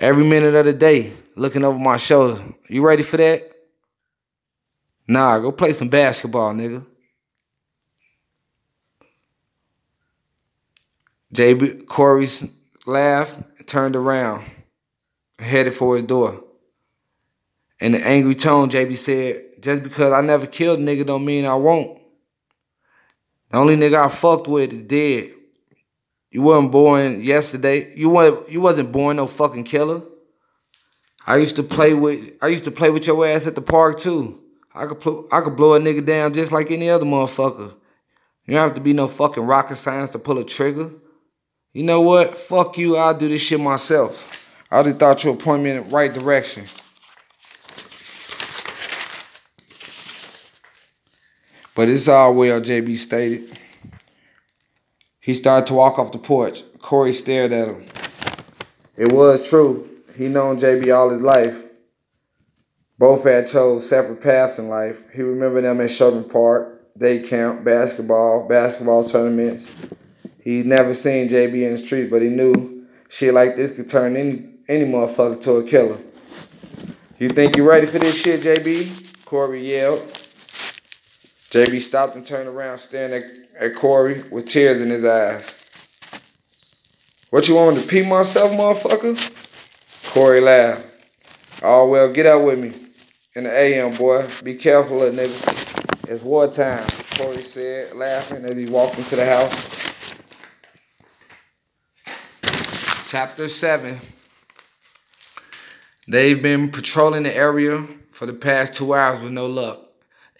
Every 0.00 0.24
minute 0.24 0.54
of 0.54 0.64
the 0.64 0.72
day, 0.72 1.12
looking 1.36 1.62
over 1.62 1.78
my 1.78 1.98
shoulder. 1.98 2.42
You 2.70 2.86
ready 2.86 3.02
for 3.02 3.18
that? 3.18 3.42
Nah, 5.06 5.36
go 5.38 5.52
play 5.52 5.74
some 5.74 5.90
basketball, 5.90 6.54
nigga. 6.54 6.86
JB 11.34 11.86
Corey 11.86 12.28
laughed 12.86 13.66
turned 13.66 13.94
around, 13.94 14.42
headed 15.38 15.74
for 15.74 15.96
his 15.96 16.04
door. 16.04 16.44
In 17.78 17.94
an 17.94 18.02
angry 18.02 18.34
tone, 18.34 18.70
JB 18.70 18.96
said, 18.96 19.62
just 19.62 19.82
because 19.82 20.14
I 20.14 20.22
never 20.22 20.46
killed 20.46 20.78
a 20.78 20.82
nigga 20.82 21.04
don't 21.04 21.26
mean 21.26 21.44
I 21.44 21.56
won't. 21.56 22.00
The 23.50 23.58
only 23.58 23.76
nigga 23.76 24.06
I 24.06 24.08
fucked 24.08 24.48
with 24.48 24.72
is 24.72 24.82
dead. 24.82 25.30
You 26.30 26.42
wasn't 26.42 26.70
born 26.70 27.22
yesterday. 27.22 27.92
You 27.96 28.10
weren't 28.10 28.48
you 28.48 28.60
wasn't 28.60 28.92
born 28.92 29.16
no 29.16 29.26
fucking 29.26 29.64
killer. 29.64 30.02
I 31.26 31.36
used 31.36 31.56
to 31.56 31.62
play 31.62 31.94
with 31.94 32.36
I 32.40 32.48
used 32.48 32.64
to 32.64 32.70
play 32.70 32.90
with 32.90 33.06
your 33.06 33.26
ass 33.26 33.46
at 33.46 33.54
the 33.54 33.62
park 33.62 33.98
too. 33.98 34.40
I 34.74 34.86
could 34.86 35.00
pl- 35.00 35.26
I 35.32 35.40
could 35.40 35.56
blow 35.56 35.74
a 35.74 35.80
nigga 35.80 36.04
down 36.04 36.32
just 36.32 36.52
like 36.52 36.70
any 36.70 36.88
other 36.88 37.04
motherfucker. 37.04 37.74
You 38.46 38.54
don't 38.54 38.62
have 38.62 38.74
to 38.74 38.80
be 38.80 38.92
no 38.92 39.08
fucking 39.08 39.44
rocket 39.44 39.76
science 39.76 40.10
to 40.10 40.18
pull 40.18 40.38
a 40.38 40.44
trigger. 40.44 40.90
You 41.72 41.82
know 41.82 42.00
what? 42.00 42.36
Fuck 42.38 42.78
you. 42.78 42.96
I'll 42.96 43.14
do 43.14 43.28
this 43.28 43.42
shit 43.42 43.60
myself. 43.60 44.38
I 44.70 44.82
just 44.82 44.96
thought 44.98 45.24
you 45.24 45.34
point 45.34 45.62
me 45.62 45.70
in 45.70 45.76
the 45.84 45.90
right 45.90 46.12
direction. 46.12 46.64
But 51.74 51.88
it's 51.88 52.08
all 52.08 52.34
well, 52.34 52.60
JB 52.60 52.96
stated. 52.98 53.58
He 55.20 55.34
started 55.34 55.66
to 55.66 55.74
walk 55.74 55.98
off 55.98 56.12
the 56.12 56.18
porch. 56.18 56.62
Corey 56.78 57.12
stared 57.12 57.52
at 57.52 57.68
him. 57.68 57.84
It 58.96 59.12
was 59.12 59.48
true. 59.48 59.88
He 60.16 60.28
known 60.28 60.58
JB 60.58 60.94
all 60.94 61.10
his 61.10 61.20
life. 61.20 61.62
Both 62.98 63.24
had 63.24 63.46
chose 63.46 63.88
separate 63.88 64.20
paths 64.20 64.58
in 64.58 64.68
life. 64.68 65.10
He 65.12 65.22
remembered 65.22 65.64
them 65.64 65.80
at 65.80 65.90
Sherman 65.90 66.24
Park, 66.24 66.98
day 66.98 67.18
camp, 67.18 67.64
basketball, 67.64 68.46
basketball 68.48 69.04
tournaments. 69.04 69.70
He'd 70.42 70.66
never 70.66 70.92
seen 70.94 71.28
JB 71.28 71.64
in 71.64 71.72
the 71.72 71.78
street, 71.78 72.10
but 72.10 72.22
he 72.22 72.28
knew 72.28 72.86
shit 73.08 73.34
like 73.34 73.56
this 73.56 73.76
could 73.76 73.88
turn 73.88 74.16
any 74.16 74.48
any 74.68 74.84
motherfucker 74.84 75.40
to 75.40 75.52
a 75.56 75.64
killer. 75.64 75.98
You 77.18 77.28
think 77.30 77.56
you 77.56 77.68
ready 77.68 77.86
for 77.86 77.98
this 77.98 78.14
shit, 78.14 78.42
JB? 78.42 79.24
Corey 79.24 79.66
yelled. 79.66 80.19
JB 81.50 81.80
stopped 81.80 82.14
and 82.14 82.24
turned 82.24 82.48
around, 82.48 82.78
staring 82.78 83.12
at, 83.12 83.24
at 83.58 83.74
Corey 83.74 84.22
with 84.30 84.46
tears 84.46 84.80
in 84.80 84.88
his 84.88 85.04
eyes. 85.04 85.68
What 87.30 87.48
you 87.48 87.56
want 87.56 87.76
to 87.76 87.86
pee 87.86 88.08
myself, 88.08 88.52
motherfucker? 88.52 90.12
Corey 90.12 90.40
laughed. 90.40 90.86
Oh, 91.62 91.88
well, 91.88 92.12
get 92.12 92.26
out 92.26 92.44
with 92.44 92.58
me. 92.58 92.72
In 93.34 93.44
the 93.44 93.52
AM, 93.52 93.94
boy. 93.94 94.28
Be 94.44 94.54
careful, 94.54 94.98
little 94.98 95.18
nigga. 95.18 96.08
It's 96.08 96.22
wartime, 96.22 96.86
Corey 97.16 97.38
said, 97.38 97.94
laughing 97.94 98.44
as 98.44 98.56
he 98.56 98.66
walked 98.66 98.98
into 98.98 99.16
the 99.16 99.26
house. 99.26 100.14
Chapter 103.08 103.48
7. 103.48 103.98
They've 106.06 106.40
been 106.40 106.70
patrolling 106.70 107.24
the 107.24 107.36
area 107.36 107.84
for 108.12 108.26
the 108.26 108.34
past 108.34 108.76
two 108.76 108.94
hours 108.94 109.20
with 109.20 109.32
no 109.32 109.46
luck. 109.46 109.89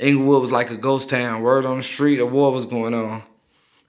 Inglewood 0.01 0.43
was 0.43 0.53
like 0.53 0.71
a 0.71 0.77
ghost 0.77 1.11
town. 1.11 1.43
Word 1.43 1.65
on 1.65 1.77
the 1.77 1.83
street, 1.83 2.21
a 2.21 2.27
war 2.27 2.53
was 2.53 2.65
going 2.65 2.95
on. 2.95 3.23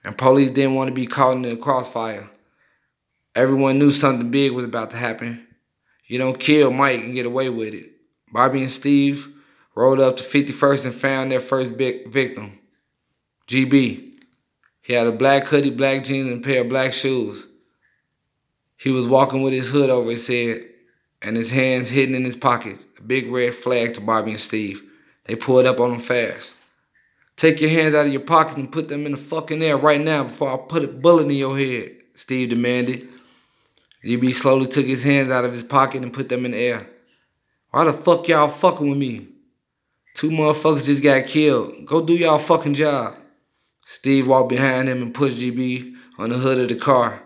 And 0.04 0.16
police 0.16 0.50
didn't 0.50 0.74
want 0.74 0.88
to 0.88 0.94
be 0.94 1.06
caught 1.06 1.34
in 1.34 1.42
the 1.42 1.56
crossfire. 1.56 2.28
Everyone 3.34 3.78
knew 3.78 3.92
something 3.92 4.30
big 4.30 4.52
was 4.52 4.64
about 4.64 4.90
to 4.90 4.96
happen. 4.96 5.46
You 6.06 6.18
don't 6.18 6.38
kill 6.38 6.70
Mike 6.70 7.00
and 7.00 7.14
get 7.14 7.24
away 7.24 7.48
with 7.48 7.72
it. 7.72 7.86
Bobby 8.30 8.60
and 8.60 8.70
Steve 8.70 9.26
rode 9.74 10.00
up 10.00 10.18
to 10.18 10.24
51st 10.24 10.86
and 10.86 10.94
found 10.94 11.32
their 11.32 11.40
first 11.40 11.78
big 11.78 12.08
victim, 12.08 12.58
GB. 13.46 14.10
He 14.82 14.92
had 14.92 15.06
a 15.06 15.12
black 15.12 15.44
hoodie, 15.44 15.70
black 15.70 16.04
jeans, 16.04 16.30
and 16.30 16.44
a 16.44 16.46
pair 16.46 16.62
of 16.62 16.68
black 16.68 16.92
shoes. 16.92 17.46
He 18.76 18.90
was 18.90 19.06
walking 19.06 19.42
with 19.42 19.52
his 19.52 19.70
hood 19.70 19.88
over 19.88 20.10
his 20.10 20.26
head 20.26 20.62
and 21.22 21.36
his 21.36 21.50
hands 21.50 21.88
hidden 21.88 22.14
in 22.14 22.24
his 22.24 22.36
pockets, 22.36 22.86
a 22.98 23.02
big 23.02 23.30
red 23.30 23.54
flag 23.54 23.94
to 23.94 24.00
Bobby 24.00 24.32
and 24.32 24.40
Steve. 24.40 24.82
They 25.24 25.36
pulled 25.36 25.66
up 25.66 25.80
on 25.80 25.92
him 25.92 26.00
fast. 26.00 26.54
Take 27.36 27.60
your 27.60 27.70
hands 27.70 27.94
out 27.94 28.06
of 28.06 28.12
your 28.12 28.22
pockets 28.22 28.56
and 28.56 28.70
put 28.70 28.88
them 28.88 29.06
in 29.06 29.12
the 29.12 29.18
fucking 29.18 29.62
air 29.62 29.76
right 29.76 30.00
now 30.00 30.24
before 30.24 30.52
I 30.52 30.56
put 30.56 30.84
a 30.84 30.88
bullet 30.88 31.24
in 31.24 31.30
your 31.30 31.58
head, 31.58 31.92
Steve 32.14 32.50
demanded. 32.50 33.08
GB 34.04 34.32
slowly 34.34 34.66
took 34.66 34.86
his 34.86 35.02
hands 35.02 35.30
out 35.30 35.44
of 35.44 35.52
his 35.52 35.62
pocket 35.62 36.02
and 36.02 36.12
put 36.12 36.28
them 36.28 36.44
in 36.44 36.50
the 36.50 36.58
air. 36.58 36.86
Why 37.70 37.84
the 37.84 37.92
fuck 37.92 38.28
y'all 38.28 38.48
fucking 38.48 38.88
with 38.88 38.98
me? 38.98 39.28
Two 40.14 40.30
motherfuckers 40.30 40.84
just 40.84 41.02
got 41.02 41.26
killed. 41.26 41.86
Go 41.86 42.04
do 42.04 42.14
y'all 42.14 42.38
fucking 42.38 42.74
job. 42.74 43.16
Steve 43.86 44.28
walked 44.28 44.50
behind 44.50 44.88
him 44.88 45.02
and 45.02 45.14
pushed 45.14 45.38
GB 45.38 45.94
on 46.18 46.30
the 46.30 46.38
hood 46.38 46.58
of 46.58 46.68
the 46.68 46.74
car 46.76 47.22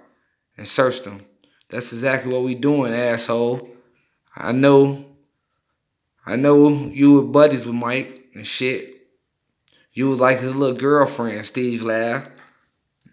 and 0.56 0.68
searched 0.68 1.04
him. 1.04 1.24
That's 1.68 1.92
exactly 1.92 2.32
what 2.32 2.44
we 2.44 2.54
doing, 2.54 2.92
asshole. 2.92 3.68
I 4.36 4.52
know, 4.52 5.04
I 6.26 6.34
know 6.36 6.68
you 6.68 7.14
were 7.14 7.22
buddies 7.22 7.64
with 7.64 7.74
Mike 7.74 8.30
and 8.34 8.46
shit. 8.46 8.94
You 9.92 10.08
was 10.10 10.18
like 10.18 10.40
his 10.40 10.54
little 10.54 10.76
girlfriend, 10.76 11.46
Steve 11.46 11.82
laughed. 11.82 12.30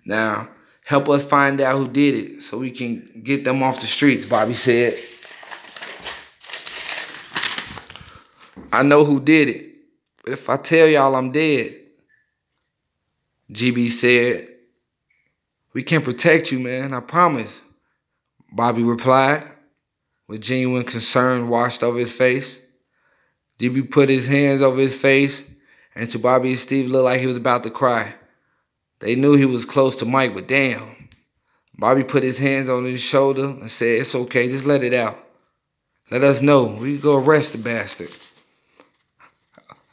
Now, 0.04 0.50
help 0.84 1.08
us 1.10 1.24
find 1.24 1.62
out 1.62 1.78
who 1.78 1.88
did 1.88 2.16
it 2.16 2.42
so 2.42 2.58
we 2.58 2.72
can 2.72 3.22
get 3.24 3.44
them 3.44 3.62
off 3.62 3.80
the 3.80 3.88
streets, 3.88 4.26
Bobby 4.26 4.56
said. 4.56 4.96
I 8.72 8.82
know 8.82 9.06
who 9.06 9.20
did 9.20 9.50
it, 9.50 9.76
but 10.24 10.34
if 10.34 10.50
I 10.50 10.58
tell 10.58 10.88
y'all 10.88 11.16
I'm 11.16 11.32
dead, 11.32 11.76
GB 13.52 13.92
said, 13.92 14.48
we 15.74 15.84
can 15.84 16.02
protect 16.02 16.52
you, 16.52 16.60
man, 16.60 16.92
I 16.92 17.00
promise. 17.00 17.60
Bobby 18.52 18.84
replied, 18.84 19.44
with 20.28 20.42
genuine 20.42 20.84
concern 20.84 21.50
washed 21.50 21.84
over 21.84 22.00
his 22.00 22.12
face. 22.12 22.60
GB 23.60 23.92
put 23.92 24.10
his 24.10 24.26
hands 24.26 24.62
over 24.62 24.80
his 24.80 24.96
face, 24.96 25.44
and 25.96 26.10
to 26.10 26.20
Bobby 26.20 26.50
and 26.50 26.60
Steve 26.60 26.92
looked 26.92 27.06
like 27.06 27.20
he 27.20 27.28
was 27.28 27.38
about 27.38 27.64
to 27.64 27.70
cry. 27.70 28.14
They 29.00 29.16
knew 29.16 29.36
he 29.36 29.46
was 29.46 29.66
close 29.66 29.98
to 29.98 30.06
Mike, 30.06 30.34
but 30.34 30.48
damn. 30.48 31.10
Bobby 31.78 32.04
put 32.04 32.24
his 32.24 32.38
hands 32.38 32.70
on 32.70 32.86
his 32.86 33.02
shoulder 33.02 33.46
and 33.46 33.70
said, 33.70 34.02
It's 34.02 34.16
okay, 34.16 34.48
just 34.48 34.66
let 34.66 34.84
it 34.84 34.94
out. 34.94 35.18
Let 36.12 36.24
us 36.24 36.42
know. 36.42 36.66
We 36.66 36.98
go 36.98 37.18
arrest 37.18 37.54
the 37.54 37.58
bastard. 37.58 38.10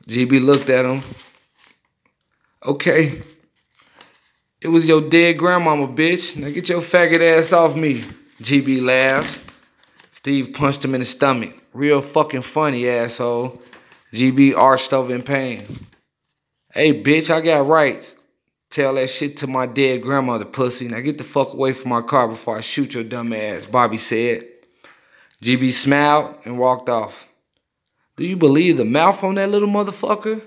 GB 0.07 0.45
looked 0.45 0.69
at 0.69 0.85
him. 0.85 1.03
Okay. 2.65 3.23
It 4.61 4.69
was 4.69 4.87
your 4.87 5.09
dead 5.09 5.39
grandmama, 5.39 5.89
bitch. 5.89 6.37
Now 6.37 6.51
get 6.51 6.69
your 6.69 6.83
faggot 6.83 7.21
ass 7.21 7.53
off 7.53 7.75
me. 7.75 8.01
GB 8.43 8.83
laughed. 8.83 9.41
Steve 10.13 10.53
punched 10.53 10.85
him 10.85 10.95
in 10.95 11.01
the 11.01 11.07
stomach. 11.07 11.55
Real 11.73 12.03
fucking 12.03 12.43
funny, 12.43 12.89
asshole. 12.89 13.61
GB 14.13 14.57
arched 14.57 14.93
over 14.93 15.15
in 15.15 15.23
pain. 15.23 15.63
Hey, 16.73 17.03
bitch, 17.03 17.31
I 17.31 17.41
got 17.41 17.67
rights. 17.67 18.17
Tell 18.71 18.95
that 18.95 19.11
shit 19.11 19.37
to 19.39 19.47
my 19.47 19.67
dead 19.67 20.03
grandmother, 20.03 20.45
pussy. 20.45 20.89
Now 20.89 21.01
get 21.01 21.19
the 21.19 21.25
fuck 21.25 21.53
away 21.53 21.73
from 21.73 21.91
my 21.91 22.03
car 22.03 22.29
before 22.29 22.57
I 22.57 22.61
shoot 22.61 22.95
your 22.95 23.05
dumb 23.05 23.33
ass, 23.33 23.67
Bobby 23.67 23.99
said. 23.99 24.47
GB 25.43 25.71
smiled 25.71 26.37
and 26.45 26.59
walked 26.59 26.89
off. 26.89 27.27
Do 28.17 28.27
you 28.27 28.37
believe 28.37 28.77
the 28.77 28.85
mouth 28.85 29.25
on 29.25 29.37
that 29.37 29.51
little 29.51 29.69
motherfucker? 29.69 30.43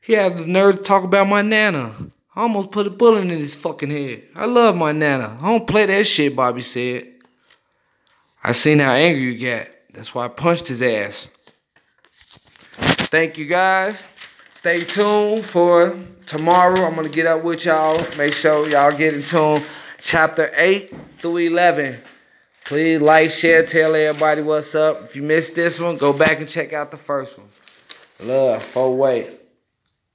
He 0.00 0.12
had 0.12 0.36
the 0.36 0.46
nerve 0.46 0.76
to 0.76 0.82
talk 0.82 1.02
about 1.02 1.28
my 1.28 1.42
nana. 1.42 1.92
I 2.34 2.42
almost 2.42 2.70
put 2.70 2.86
a 2.86 2.90
bullet 2.90 3.22
in 3.22 3.30
his 3.30 3.54
fucking 3.54 3.90
head. 3.90 4.22
I 4.36 4.44
love 4.44 4.76
my 4.76 4.92
nana. 4.92 5.36
I 5.40 5.46
don't 5.46 5.66
play 5.66 5.86
that 5.86 6.06
shit, 6.06 6.36
Bobby 6.36 6.60
said. 6.60 7.12
I 8.44 8.52
seen 8.52 8.78
how 8.78 8.92
angry 8.92 9.22
you 9.22 9.38
got. 9.38 9.66
That's 9.96 10.14
why 10.14 10.26
I 10.26 10.28
punched 10.28 10.68
his 10.68 10.82
ass. 10.82 11.28
Thank 13.08 13.38
you 13.38 13.46
guys. 13.46 14.06
Stay 14.54 14.80
tuned 14.80 15.44
for 15.44 15.98
tomorrow. 16.26 16.84
I'm 16.84 16.94
gonna 16.94 17.08
get 17.08 17.26
up 17.26 17.42
with 17.42 17.64
y'all. 17.64 17.96
Make 18.18 18.34
sure 18.34 18.68
y'all 18.68 18.92
get 18.92 19.14
in 19.14 19.22
tune. 19.22 19.62
Chapter 19.98 20.52
8 20.54 20.94
through 21.18 21.38
11. 21.38 21.98
Please 22.66 23.00
like, 23.00 23.30
share, 23.30 23.64
tell 23.64 23.94
everybody 23.94 24.42
what's 24.42 24.74
up. 24.74 25.04
If 25.04 25.16
you 25.16 25.22
missed 25.22 25.54
this 25.54 25.80
one, 25.80 25.96
go 25.96 26.12
back 26.12 26.40
and 26.40 26.48
check 26.48 26.72
out 26.72 26.90
the 26.90 26.96
first 26.96 27.38
one. 27.38 27.48
Love, 28.20 28.62
four 28.62 28.94
way. 28.96 29.35